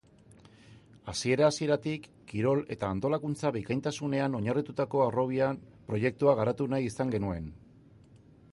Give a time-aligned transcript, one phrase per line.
[1.11, 5.43] Hasiera-hasieratik kirol eta antolakuntza bikaintasunean oinarritutako harrobi
[5.91, 7.53] proiektua garatu nahi izan genuen.